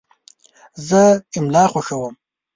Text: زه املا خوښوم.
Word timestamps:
زه 0.87 1.01
املا 1.37 1.63
خوښوم. 1.71 2.13